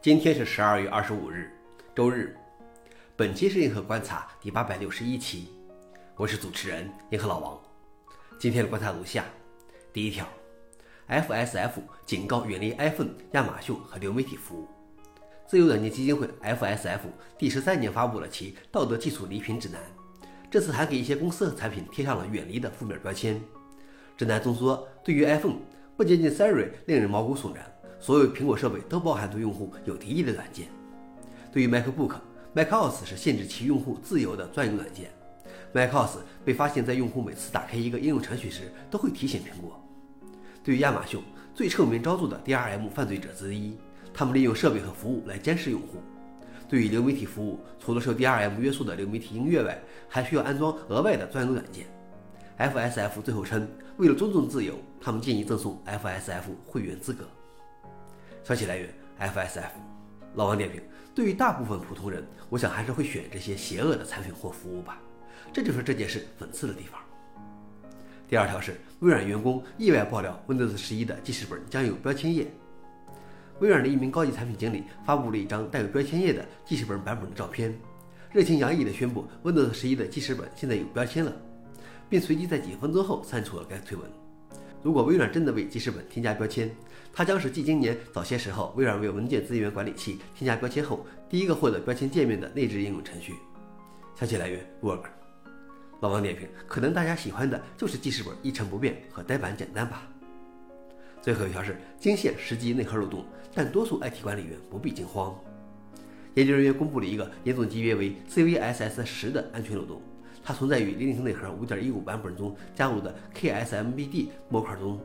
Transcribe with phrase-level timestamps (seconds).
[0.00, 1.50] 今天是十二月二十五日，
[1.92, 2.36] 周日。
[3.16, 5.48] 本期是银河观察第八百六十一期，
[6.14, 7.60] 我是主持人银河老王。
[8.38, 9.24] 今天的观察如下：
[9.92, 10.24] 第一条
[11.08, 11.72] ，FSF
[12.06, 14.68] 警告远离 iPhone、亚马逊和流媒体服务。
[15.48, 17.00] 自由软件基金会 FSF
[17.36, 19.80] 第十三年发布了其道德技术礼品指南，
[20.48, 23.42] 这次还给一些公司和产品贴上了远离的负面标签。
[24.16, 25.58] 指南中说，对于 iPhone，
[25.96, 27.66] 不仅仅 Siri 令人毛骨悚然。
[28.00, 30.68] 所有苹果设备都包含对用户有敌意的软件。
[31.52, 35.10] 对于 MacBook，macOS 是限制其用户自由的专用软件。
[35.74, 39.82] macOS 被发现在用户每次打开一个应用程序时都会提醒苹果。
[40.62, 41.20] 对于亚马逊，
[41.54, 43.76] 最臭名昭著的 DRM 犯罪者之一，
[44.14, 45.98] 他们利用设备和服务来监视用户。
[46.68, 51.86] 对于流媒体服务，除了受 DRM 约束的流媒体音乐外，还需要安装额外的专用软件。
[52.58, 57.24] FSF 最后称，为了尊重自由，他们建议赠送 FSF 会员资格。
[58.48, 58.88] 消息来源
[59.20, 59.68] ：FSF。
[60.34, 60.80] 老王点评：
[61.14, 64.98] 对于大部分普通人，我想还是会选这些邪恶的产品或服务吧。
[65.52, 66.98] 这就是这件事讽刺的地方。
[68.26, 72.50] 第二条是，微软员工意外爆料，Windows 十一的记事本将有标签页。
[73.60, 77.78] 微软的一名高级产品经理发布了一张带有标签页的记事本版本的照片，
[78.32, 81.30] 热情洋溢地宣布 Windows 十一的记事本现在有标签了，
[82.08, 84.10] 并随即在几分钟后删除了该推文。
[84.82, 86.70] 如果微软真的为记事本添加标签，
[87.12, 93.34] 它将是继今年早些时候微软为文件资源管理器添加标签后第一个获得标签界面的内置应用程序。
[94.14, 95.04] 消息来源：Work。
[96.00, 100.06] 老王点评：可能大家喜欢的就是记事本一成不变和呆板简单吧。
[101.20, 105.36] 最后一条是惊现十级内核漏洞，但多数 IT 管理员不必惊慌。
[106.34, 110.00] 研究人员公布了一个严重级别为 CVSS 十的安全漏洞。
[110.42, 115.00] 它存在于 Linux 内核5.15版本中加入的 KSMBD 模块中。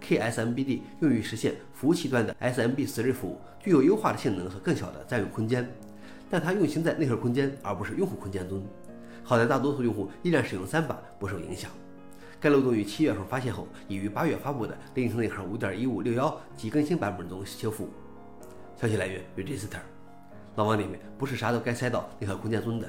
[0.00, 5.68] KSMBD 用于实现服务器端的 SMB3 服务，具有优化的性能和更小的占用空间。
[6.30, 8.64] 但它运行在内核空间而不是用户空间中。
[9.24, 11.70] 好在大多数用户依然使用三把，不受影响。
[12.38, 17.88] 该漏洞于七月份发现后，已于八月发布的 Linux 内核5.15.61及更新版本中修复。
[18.80, 19.78] 消息来源：Register。
[20.54, 22.88] 老王里面不是啥都该塞到内核空间中的。